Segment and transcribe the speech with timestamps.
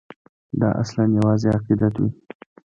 [0.59, 2.09] دا اصلاً یوازې عقیدت وي.